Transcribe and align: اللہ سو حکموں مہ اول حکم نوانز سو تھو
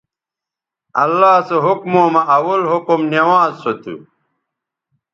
اللہ 1.03 1.35
سو 1.47 1.57
حکموں 1.65 2.07
مہ 2.13 2.21
اول 2.35 2.61
حکم 2.71 2.99
نوانز 3.13 3.55
سو 3.63 3.71
تھو 3.81 3.95